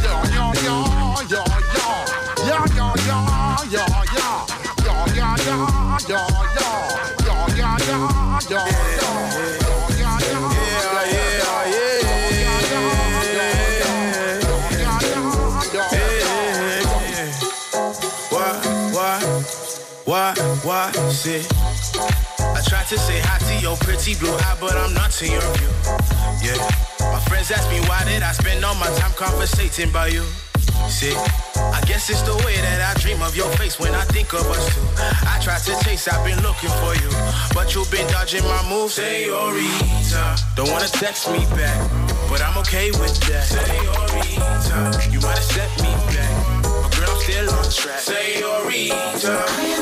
Yo, 0.05 0.13
yo, 0.35 0.45
yo, 0.65 0.77
yo, 1.31 1.41
yo. 1.75 1.89
Yo, 2.49 2.59
yo, 2.77 2.87
yo, 3.07 3.19
yo, 3.73 3.85
yo. 4.15 4.33
Yo, 4.85 4.97
yo, 5.17 5.27
yo, 5.45 5.57
yo, 6.07 6.21
yo. 6.47 6.71
Yo, 7.25 7.37
yo, 7.55 7.69
yo, 7.85 7.99
yo, 8.49 8.61
yo. 8.89 8.94
Why, 20.63 20.91
shit? 21.11 21.45
I 22.39 22.61
tried 22.65 22.87
to 22.87 22.97
say 22.97 23.19
hi 23.21 23.37
to 23.37 23.61
your 23.61 23.77
pretty 23.77 24.15
blue 24.15 24.33
eye, 24.33 24.57
but 24.59 24.75
I'm 24.75 24.93
not 24.93 25.11
to 25.19 25.27
your 25.27 25.41
view. 25.41 25.69
Yeah. 26.41 26.57
My 27.11 27.19
friends 27.29 27.51
ask 27.51 27.69
me 27.69 27.79
why 27.87 28.03
did 28.05 28.23
I 28.23 28.31
spend 28.31 28.63
all 28.65 28.75
my 28.75 28.89
time 28.97 29.11
conversating 29.13 29.89
about 29.89 30.11
you. 30.11 30.23
See, 30.89 31.15
I 31.55 31.81
guess 31.87 32.09
it's 32.09 32.21
the 32.21 32.35
way 32.45 32.57
that 32.61 32.81
I 32.81 32.99
dream 32.99 33.21
of 33.21 33.35
your 33.35 33.49
face 33.57 33.79
when 33.79 33.93
I 33.95 34.03
think 34.05 34.33
of 34.33 34.45
us 34.45 34.65
two. 34.73 34.81
I 35.25 35.39
tried 35.41 35.61
to 35.65 35.73
chase, 35.83 36.07
I've 36.07 36.23
been 36.25 36.41
looking 36.43 36.69
for 36.81 36.93
you, 36.93 37.09
but 37.53 37.73
you've 37.73 37.89
been 37.89 38.07
dodging 38.07 38.43
my 38.43 38.61
moves. 38.69 38.95
Senorita, 38.95 40.37
don't 40.55 40.69
wanna 40.69 40.87
text 40.87 41.31
me 41.31 41.45
back, 41.57 41.77
but 42.29 42.41
I'm 42.41 42.57
okay 42.59 42.91
with 42.91 43.17
that. 43.29 43.45
Senorita, 43.49 45.09
you 45.09 45.19
might 45.21 45.37
have 45.37 45.49
set 45.49 45.71
me 45.81 45.89
back, 46.13 46.33
but 46.61 46.91
girl, 46.93 47.09
I'm 47.09 47.19
still 47.21 47.49
on 47.49 47.65
track. 47.69 47.99
Senorita, 47.99 49.74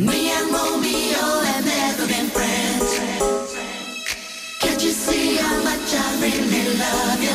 And 0.00 0.06
Romeo 0.06 1.42
have 1.42 1.64
never 1.66 2.06
been 2.06 2.28
friends. 2.30 3.00
Can't 4.60 4.80
you 4.80 4.90
see 4.90 5.36
how 5.38 5.62
much 5.64 5.92
I 5.92 6.20
really 6.22 6.78
love 6.78 7.20
you? 7.20 7.34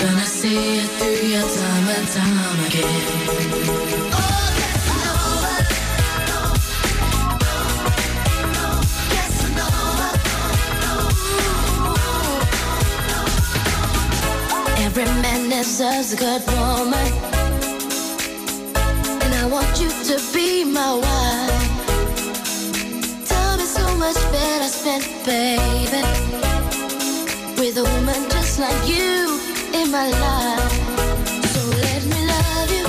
Gonna 0.00 0.24
see 0.24 0.78
it 0.78 0.88
through 0.96 1.28
your 1.28 1.42
time 1.42 1.88
and 1.94 2.08
time 2.08 2.60
again. 2.64 3.02
Oh, 4.16 4.48
Casanova. 4.56 5.54
Every 14.86 15.04
man 15.20 15.50
deserves 15.50 16.14
a 16.14 16.16
good 16.16 16.42
woman. 16.46 17.12
And 19.20 19.32
I 19.34 19.46
want 19.50 19.78
you 19.78 19.90
to 19.90 20.16
be 20.32 20.45
my 20.76 20.94
wife. 20.94 21.88
Time 23.26 23.60
is 23.60 23.70
so 23.70 23.86
much 23.96 24.20
better 24.30 24.68
spent, 24.68 25.04
baby. 25.24 26.02
With 27.58 27.78
a 27.78 27.84
woman 27.92 28.20
just 28.28 28.58
like 28.60 28.82
you 28.86 29.40
in 29.72 29.90
my 29.90 30.08
life. 30.10 30.72
So 31.52 31.60
let 31.84 32.02
me 32.12 32.20
love 32.32 32.70
you. 32.76 32.84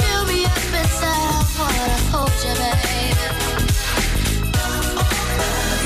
Fill 0.00 0.24
me 0.32 0.38
up 0.46 0.72
inside, 0.80 1.28
I 1.36 1.44
wanna 1.58 1.98
hold 2.12 2.36
you, 2.44 2.54
baby. 2.64 3.26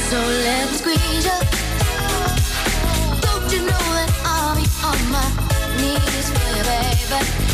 So 0.08 0.18
let 0.46 0.62
me 0.70 0.76
squeeze 0.82 1.24
you. 1.30 1.38
Don't 3.26 3.46
you 3.54 3.60
know 3.70 3.84
that 3.98 4.10
I'll 4.32 4.54
be 4.54 4.66
on 4.90 5.00
my 5.16 5.28
knees 5.80 6.26
for 6.30 6.46
you, 6.56 6.64
baby? 6.70 7.51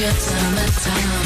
Your 0.00 0.12
time 0.12 0.58
and 0.58 0.72
time 0.74 1.17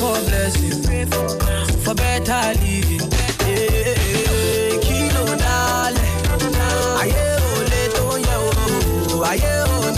for 0.00 0.16
blessing, 0.28 0.82
for 1.84 1.94
better 1.94 2.58
living. 2.64 3.04
Yeah, 3.46 4.78
kilo 4.86 5.24
dale, 5.42 6.04
ayé 7.02 7.26
ò 7.50 7.60
lè 7.70 7.82
tó 7.96 8.06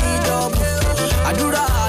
ní 0.01 0.13
àdúrà. 1.29 1.82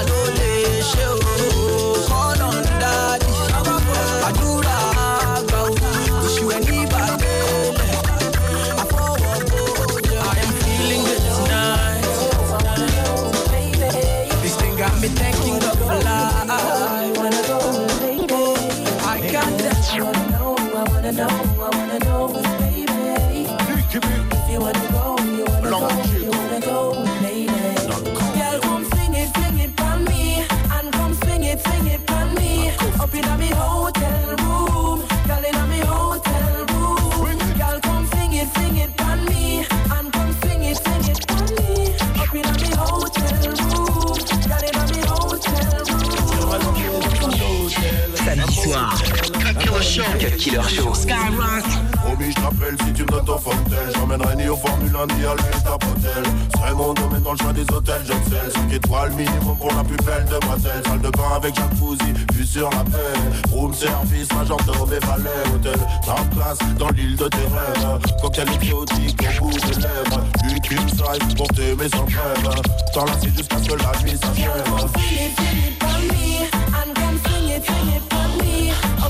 Soir. 48.74 50.18
Cut 50.18 50.36
Killer 50.36 50.62
Show. 50.62 50.94
Skyrock. 50.94 51.64
Promis, 52.02 52.32
je 52.32 52.34
t'appelle 52.34 52.76
si 52.84 52.92
tu 52.92 53.02
me 53.02 53.08
donnes 53.08 53.24
ton 53.24 53.38
fontaine. 53.38 53.90
J'emmènerai 53.94 54.34
ni 54.34 54.48
au 54.48 54.56
Formule 54.56 54.96
1 54.96 55.14
ni 55.14 55.24
à 55.24 55.34
l'huile 55.34 55.62
d'Apotel. 55.64 56.24
Serait 56.56 56.74
mon 56.74 56.92
domaine 56.92 57.22
dans 57.22 57.32
le 57.32 57.38
choix 57.38 57.52
des 57.52 57.62
hôtels. 57.72 58.02
J'excelle 58.04 58.50
5 58.52 58.72
étoiles 58.72 59.12
minimum 59.12 59.56
pour 59.58 59.72
la 59.72 59.84
plus 59.84 59.96
belle 59.98 60.24
de 60.24 60.44
Moitel. 60.44 60.82
Salle 60.86 61.00
de 61.00 61.10
bain 61.10 61.36
avec 61.36 61.54
jacuzzi, 61.54 62.12
vue 62.34 62.46
sur 62.46 62.68
la 62.70 62.82
paix. 62.82 63.52
Room 63.52 63.72
service, 63.72 64.32
majordome 64.32 64.92
et 64.92 65.06
valet. 65.06 65.54
Hôtel 65.54 65.78
d'un 66.06 66.24
place 66.34 66.58
dans 66.76 66.90
l'île 66.90 67.14
de 67.14 67.28
tes 67.28 67.36
rêves. 67.36 67.98
Cocktail 68.22 68.48
exotique 68.54 69.22
au 69.40 69.44
bout 69.44 69.52
des 69.52 69.80
lèvres. 69.80 70.24
Une 70.50 70.60
king 70.60 70.88
size 70.88 71.34
pour 71.36 71.46
t'aimer 71.48 71.88
sans 71.90 72.06
trêve. 72.06 72.62
T'enlacer 72.92 73.30
jusqu'à 73.36 73.58
ce 73.58 73.68
que 73.68 73.74
la 73.74 74.02
nuit 74.02 74.18
s'achève. 74.18 75.34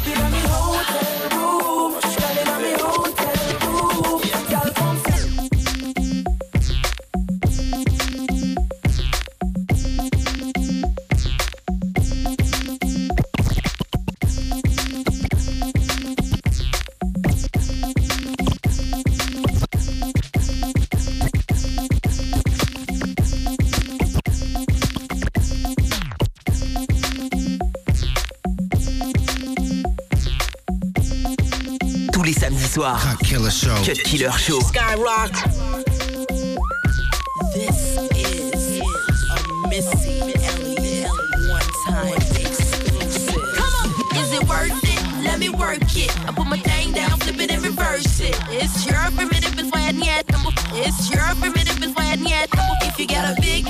up 0.07 0.19
in 0.19 0.31
my 0.31 0.39
hotel. 0.39 1.34
Les 32.77 32.83
samedis 32.83 32.99
soirs. 32.99 33.03
Cut 33.03 33.13
ah, 33.13 33.17
Killer 33.23 33.51
Show. 33.51 33.75
Cut 33.85 33.99
Killer 34.05 34.33
Show. 34.33 34.61
Skyrock. 34.61 35.33
This 37.53 37.97
is 38.17 38.81
a 39.31 39.69
Missy 39.69 40.21
Elliott 40.21 41.11
one 41.49 41.69
time 41.87 42.15
exclusive. 42.15 43.35
Come 43.55 43.75
on, 43.81 44.17
is 44.17 44.33
it 44.33 44.49
worth 44.49 44.81
it? 44.83 45.25
Let 45.25 45.39
me 45.39 45.49
work 45.51 45.83
it. 45.97 46.11
I 46.27 46.33
put 46.33 46.47
my 46.47 46.59
thing 46.59 46.93
down, 46.93 47.19
flip 47.21 47.41
it 47.41 47.51
and 47.51 47.63
reverse 47.63 48.21
it. 48.21 48.37
It's 48.51 48.87
your 48.87 49.11
primitive 49.17 49.59
and 49.59 49.71
why 49.73 49.91
yet. 49.91 50.25
It's 50.77 51.11
your 51.11 51.23
primitive 51.41 51.83
and 51.83 51.95
why 51.95 52.15
yet. 52.15 52.49
If 52.83 52.99
you 52.99 53.07
got 53.07 53.37
a 53.37 53.41
big, 53.41 53.67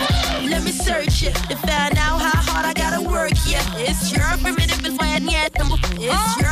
let 0.48 0.64
me 0.64 0.72
search 0.72 1.22
it 1.22 1.34
to 1.48 1.56
find 1.56 1.96
out 1.98 2.20
how 2.20 2.40
hard 2.42 2.66
I 2.66 2.72
gotta 2.72 3.02
work. 3.02 3.32
Yeah, 3.46 3.62
it's 3.76 4.12
your 4.12 4.24
primitive 4.40 4.84
and 4.84 4.98
why 4.98 5.18
yet. 5.18 5.52
It's 5.56 6.40
your 6.40 6.43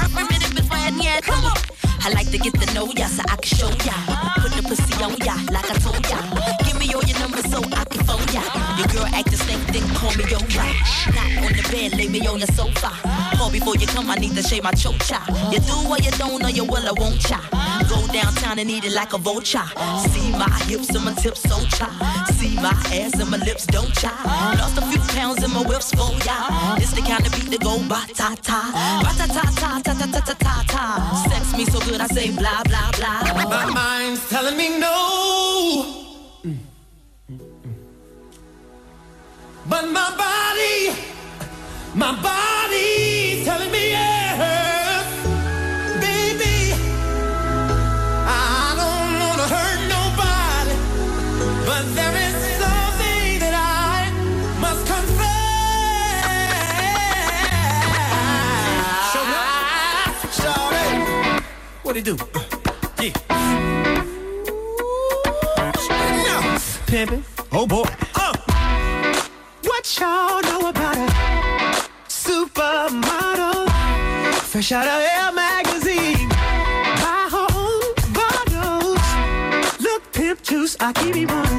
to 2.33 2.39
get 2.39 2.55
to 2.55 2.75
know 2.75 2.87
ya 2.97 3.07
so 3.07 3.23
I 3.29 3.37
can 3.37 3.59
show 3.59 3.69
ya. 3.85 3.93
Put 4.41 4.53
the 4.57 4.63
pussy 4.63 4.95
on 5.05 5.13
ya 5.21 5.37
like 5.53 5.71
I 5.71 5.77
told 5.85 6.01
ya. 6.09 6.19
Give 6.65 6.79
me 6.81 6.89
all 6.95 7.05
your 7.05 7.19
numbers 7.19 7.45
so 7.51 7.61
I 7.61 7.85
can 7.85 8.05
phone 8.07 8.25
ya. 8.33 8.43
Your 8.79 8.89
girl 8.89 9.07
act 9.13 9.31
the 9.31 9.37
same 9.37 9.61
thing, 9.69 9.85
call 9.95 10.15
me 10.17 10.25
yo 10.25 10.39
right. 10.57 10.77
Not 11.13 11.45
on 11.45 11.53
the 11.53 11.69
bed, 11.71 11.93
lay 11.95 12.09
me 12.09 12.27
on 12.27 12.39
your 12.39 12.49
sofa. 12.49 13.12
Before 13.53 13.77
you 13.77 13.87
come, 13.87 14.11
I 14.11 14.17
need 14.17 14.35
to 14.35 14.43
shave 14.43 14.63
my 14.63 14.73
chocha. 14.73 15.21
You 15.53 15.61
do 15.61 15.75
what 15.89 16.05
you 16.05 16.11
don't, 16.13 16.43
or 16.43 16.51
you 16.51 16.65
will 16.65 16.89
I 16.89 16.93
won't 16.93 17.21
cha. 17.21 17.41
Go 17.89 18.07
downtown 18.13 18.59
and 18.59 18.71
eat 18.71 18.85
it 18.85 18.93
like 18.95 19.13
a 19.13 19.19
vulture. 19.19 19.69
See 20.09 20.33
my 20.33 20.49
hips 20.67 20.89
and 20.95 21.05
my 21.05 21.13
tips 21.13 21.43
so 21.43 21.59
cha. 21.77 21.89
See 22.33 22.57
my 22.57 22.73
ass 22.91 23.13
and 23.21 23.31
my 23.31 23.37
lips 23.37 23.67
don't 23.67 23.93
cha. 23.95 24.13
Lost 24.59 24.79
a 24.79 24.83
few 24.91 25.01
pounds 25.15 25.45
in 25.45 25.51
my 25.53 25.63
whips 25.63 25.93
for 25.93 26.11
ya. 26.25 26.77
This 26.77 26.93
the 26.93 27.03
kind 27.03 27.27
of 27.27 27.33
beat 27.33 27.51
that 27.51 27.61
go 27.61 27.79
ba 27.87 28.01
ta 28.15 28.35
ta. 28.41 28.61
Ba 29.05 29.11
ta 29.19 29.27
ta 29.27 29.45
ta 29.61 29.81
ta 29.85 29.93
ta 29.95 30.07
ta 30.07 30.21
ta 30.21 30.35
ta 30.35 30.65
ta. 30.67 30.85
Sex 31.29 31.57
me 31.57 31.65
so 31.67 31.79
good 31.81 32.01
I 32.01 32.07
say 32.07 32.31
blah 32.31 32.63
blah 32.65 32.91
blah. 32.97 33.45
My 33.45 33.67
mind's 33.71 34.29
telling 34.31 34.57
me 34.57 34.79
no. 34.79 35.99
But 39.69 39.85
my 39.91 40.11
body, 40.17 40.97
my 41.95 42.13
body's 42.23 43.45
telling 43.45 43.71
me 43.71 43.91
yes. 43.91 45.05
Baby, 46.01 46.73
I 48.27 48.75
don't 48.81 49.21
wanna 49.21 49.47
hurt 49.55 49.81
nobody. 49.97 50.75
But 51.67 51.85
there 51.95 52.17
is 52.27 52.35
something 52.63 53.39
that 53.45 53.55
I 53.55 54.11
must 54.61 54.87
confess. 54.87 55.33
Shorty, 60.39 60.89
what 61.83 61.97
it 61.97 62.05
do? 62.05 62.17
Yeah. 63.03 63.13
No. 66.27 66.37
Pimpin'. 66.87 67.23
Oh 67.53 67.67
boy. 67.67 67.85
Uh. 68.15 68.33
What 69.65 69.99
y'all 69.99 70.42
Fresh 74.63 74.79
out 74.79 74.87
of 74.87 75.03
Air 75.03 75.33
magazine. 75.33 76.29
Buy 77.03 77.29
own 77.35 77.83
bottles. 78.15 79.81
Look, 79.81 80.13
pimp 80.13 80.41
juice, 80.45 80.77
I 80.79 80.93
keep 80.93 81.17
it 81.17 81.29
running. 81.29 81.59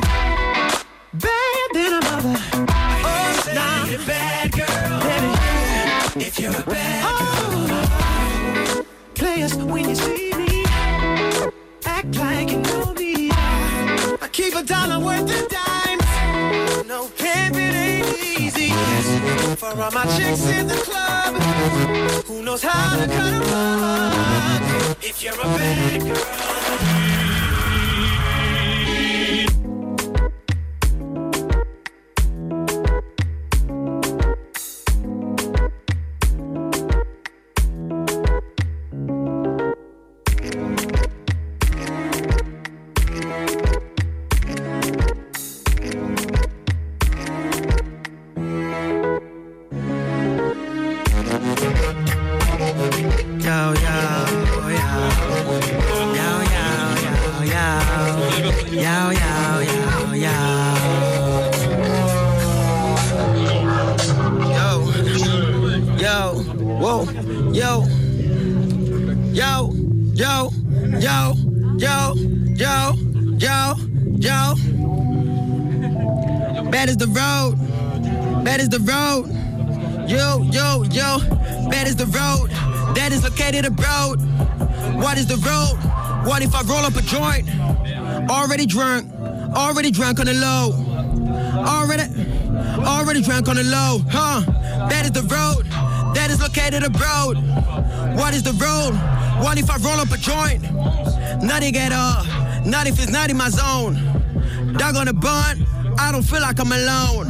Bad 1.11 1.69
than 1.73 1.93
a 1.95 2.01
mother. 2.01 2.39
Oh, 3.03 3.51
now. 3.53 3.85
You're 3.87 3.99
a 3.99 4.05
bad 4.05 4.51
girl. 4.53 4.99
Baby. 5.03 6.25
If 6.25 6.39
you're 6.39 6.55
a 6.55 6.63
bad 6.63 7.03
girl. 8.71 8.85
Players, 9.15 9.55
when 9.55 9.89
you 9.89 9.95
see 9.95 10.31
me, 10.35 10.63
act 11.85 12.15
like 12.15 12.51
you 12.51 12.59
know 12.59 12.93
me. 12.93 13.31
I 13.33 14.29
keep 14.31 14.55
a 14.55 14.63
dollar 14.63 15.03
worth 15.03 15.29
of 15.29 15.52
For 19.63 19.81
all 19.81 19.91
my 19.91 20.03
chicks 20.17 20.45
in 20.47 20.67
the 20.67 20.75
club, 20.75 21.35
who 22.25 22.43
knows 22.43 22.61
how 22.61 22.97
to 22.97 23.07
cut 23.07 23.33
a 23.33 23.39
rug? 23.39 24.97
If 25.01 25.23
you're 25.23 25.33
a 25.33 25.37
bad 25.37 26.01
girl. 26.01 27.52
Yo, 66.23 66.31
whoa, 66.79 67.03
yo. 67.51 67.83
Yo, 69.33 69.69
yo, 70.15 70.51
yo, 70.97 71.33
yo, 71.77 72.15
yo, 72.55 72.95
yo, 73.37 73.75
yo. 74.21 74.55
Bad 76.71 76.87
is 76.87 76.95
the 76.95 77.07
road. 77.07 77.57
Bad 78.45 78.61
is 78.61 78.69
the 78.69 78.79
road. 78.79 79.27
Yo, 80.09 80.43
yo, 80.43 80.83
yo, 80.83 81.19
bad 81.69 81.87
is 81.87 81.97
the 81.97 82.05
road. 82.05 82.49
That 82.95 83.11
is 83.11 83.21
located 83.25 83.65
abroad. 83.65 84.21
What 85.03 85.17
is 85.17 85.27
the 85.27 85.35
road? 85.35 85.75
What 86.25 86.41
if 86.41 86.55
I 86.55 86.61
roll 86.61 86.85
up 86.85 86.95
a 86.95 87.01
joint? 87.01 87.49
Already 88.29 88.65
drunk, 88.65 89.11
already 89.53 89.91
drunk 89.91 90.21
on 90.21 90.27
the 90.27 90.35
low. 90.35 90.71
Already, 91.67 92.03
already 92.79 93.21
drunk 93.21 93.49
on 93.49 93.57
the 93.57 93.63
low, 93.63 93.99
huh? 94.09 94.39
That 94.87 95.03
is 95.03 95.11
the 95.11 95.23
road. 95.23 95.72
That 96.13 96.29
is 96.29 96.39
located 96.39 96.83
abroad. 96.83 97.37
What 98.15 98.33
is 98.33 98.43
the 98.43 98.53
road? 98.53 98.93
What 99.43 99.57
if 99.57 99.69
I 99.69 99.77
roll 99.77 99.99
up 99.99 100.11
a 100.11 100.17
joint? 100.17 100.61
Nothing 101.43 101.75
at 101.77 101.91
all. 101.91 102.23
Not 102.65 102.87
if 102.87 102.99
it's 102.99 103.11
not 103.11 103.29
in 103.29 103.37
my 103.37 103.49
zone. 103.49 103.95
Dog 104.77 104.95
on 104.95 105.05
the 105.07 105.13
bun, 105.13 105.65
I 105.99 106.11
don't 106.11 106.23
feel 106.23 106.41
like 106.41 106.59
I'm 106.59 106.71
alone. 106.71 107.29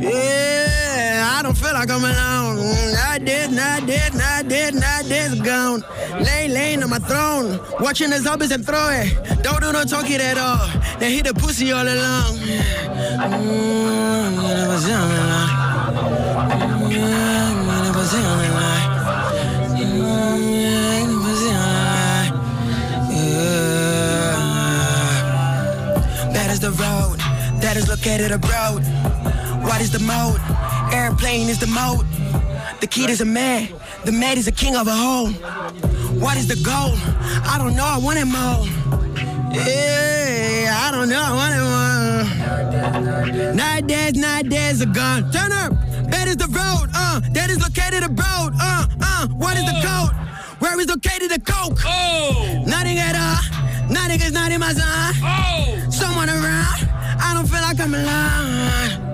Yeah, 0.00 1.36
I 1.38 1.42
don't 1.42 1.56
feel 1.56 1.72
like 1.72 1.90
I'm 1.90 2.04
alone. 2.04 2.56
Not 2.92 3.24
dead, 3.24 3.52
not 3.52 3.86
dead, 3.86 4.14
not 4.14 4.48
dead, 4.48 4.74
not 4.74 5.08
dead, 5.08 5.44
gone. 5.44 5.84
Lay, 6.20 6.48
laying 6.48 6.82
on 6.82 6.90
my 6.90 6.98
throne, 6.98 7.60
watching 7.80 8.10
the 8.10 8.18
zombies 8.18 8.50
and 8.50 8.64
throw 8.64 8.88
it. 8.90 9.42
Don't 9.42 9.60
do 9.60 9.72
no 9.72 9.84
talking 9.84 10.20
at 10.20 10.38
all. 10.38 10.68
They 10.98 11.12
hit 11.12 11.26
the 11.26 11.34
pussy 11.34 11.72
all 11.72 11.86
along. 11.86 12.36
Mm, 13.22 13.92
located 28.02 28.32
abroad. 28.32 28.82
What 29.62 29.80
is 29.80 29.90
the 29.92 30.00
mode? 30.00 30.40
Airplane 30.92 31.48
is 31.48 31.58
the 31.60 31.68
mode. 31.68 32.04
The 32.80 32.86
kid 32.86 33.10
is 33.10 33.20
a 33.20 33.24
man. 33.24 33.68
The 34.04 34.12
man 34.12 34.36
is 34.36 34.46
the 34.46 34.52
king 34.52 34.74
of 34.74 34.88
a 34.88 34.94
home. 34.94 35.34
What 36.20 36.36
is 36.36 36.48
the 36.48 36.56
goal? 36.56 36.94
I 37.52 37.58
don't 37.58 37.76
know. 37.76 37.84
I 37.84 37.98
want 37.98 38.18
it 38.18 38.24
more. 38.24 38.66
Yeah, 39.54 40.82
I 40.84 40.90
don't 40.90 41.08
know. 41.08 41.22
I 41.22 41.32
want 41.40 41.54
it 41.58 41.64
more. 43.36 43.54
Nine 43.54 43.86
days, 43.86 44.14
nine 44.14 44.48
days 44.48 44.82
are 44.82 44.86
gone. 44.86 45.30
Turn 45.30 45.52
up. 45.52 45.81
Bet 46.22 46.28
is 46.28 46.36
the 46.36 46.46
road? 46.46 46.88
Uh, 46.94 47.18
that 47.32 47.50
is 47.50 47.60
located 47.60 48.04
abroad. 48.04 48.54
Uh, 48.54 48.86
uh, 49.00 49.26
what 49.26 49.56
is 49.56 49.64
the 49.64 49.74
code? 49.82 50.14
Where 50.60 50.78
is 50.78 50.86
located 50.86 51.32
the 51.32 51.40
coke? 51.40 51.80
Oh! 51.84 52.62
Nothing 52.64 52.98
at 52.98 53.16
all. 53.18 53.90
Nothing 53.90 54.20
is 54.20 54.30
not 54.30 54.52
in 54.52 54.60
my 54.60 54.72
zone. 54.72 54.86
Oh! 54.86 55.90
Someone 55.90 56.28
around. 56.30 56.86
I 57.18 57.34
don't 57.34 57.48
feel 57.48 57.60
like 57.60 57.80
I'm 57.80 57.92
alone. 57.92 59.11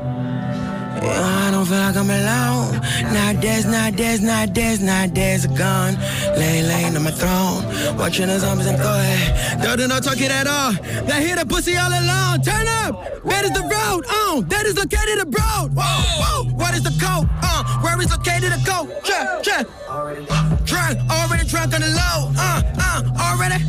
Yeah, 1.08 1.46
I 1.46 1.50
don't 1.50 1.66
feel 1.66 1.78
like 1.78 1.96
I'm 1.96 2.10
alone. 2.10 2.72
Not 3.14 3.40
there's 3.40 3.64
not 3.64 3.96
there's 3.96 4.20
not 4.20 4.54
there's 4.54 4.80
not 4.80 5.14
there's 5.14 5.44
a 5.44 5.48
gun. 5.48 5.94
Lay 6.36 6.62
laying 6.62 6.96
on 6.96 7.02
my 7.02 7.10
throne. 7.10 7.64
Watching 7.96 8.28
the 8.28 8.38
zombies 8.38 8.66
and 8.66 8.78
go 8.78 8.92
ahead. 8.92 9.62
Don't 9.62 9.88
no 9.88 10.00
talking 10.00 10.30
at 10.30 10.46
all. 10.46 10.72
They 11.08 11.26
hear 11.26 11.36
the 11.36 11.46
pussy 11.46 11.76
all 11.76 11.88
alone. 11.88 12.42
Turn 12.42 12.66
up. 12.82 13.24
That 13.24 13.44
is 13.44 13.52
the 13.52 13.62
road. 13.62 14.04
Uh, 14.08 14.40
that 14.52 14.66
is 14.66 14.76
located 14.76 15.18
abroad. 15.20 15.74
Whoa, 15.74 15.84
whoa. 16.20 16.44
What 16.54 16.74
is 16.74 16.82
the 16.82 16.94
code? 17.00 17.28
Uh, 17.42 17.64
where 17.80 17.98
is 18.00 18.10
located 18.10 18.52
the 18.52 18.62
code? 18.68 18.88
Check, 19.04 19.42
check. 19.42 19.66
Drunk, 20.64 20.98
already 21.10 21.48
drunk 21.48 21.74
on 21.74 21.80
the 21.80 21.88
low. 21.88 22.32
Uh, 22.36 22.62
uh, 22.78 23.00
already. 23.26 23.62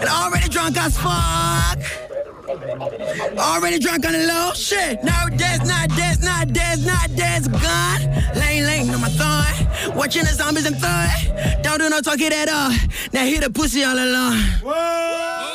And 0.00 0.08
already 0.08 0.48
drunk 0.48 0.76
as 0.78 0.96
fuck. 0.96 2.19
Already 2.50 3.78
drunk 3.78 4.04
on 4.06 4.12
the 4.12 4.26
low 4.26 4.52
shit. 4.54 5.02
No, 5.04 5.12
that's 5.36 5.68
not, 5.68 5.88
that's 5.90 6.22
not, 6.22 6.48
that's 6.52 6.84
not, 6.84 7.08
that's 7.10 7.46
gun. 7.46 8.00
Lane, 8.34 8.64
lane 8.64 8.90
on 8.90 9.00
my 9.00 9.08
thigh. 9.08 9.92
Watching 9.94 10.22
the 10.22 10.32
zombies 10.32 10.66
and 10.66 10.76
thigh. 10.76 11.60
Don't 11.62 11.78
do 11.78 11.88
no 11.88 12.00
talking 12.00 12.32
at 12.32 12.48
all. 12.48 12.72
Now 13.12 13.24
hear 13.24 13.40
the 13.40 13.50
pussy 13.50 13.84
all 13.84 13.96
along. 13.96 15.49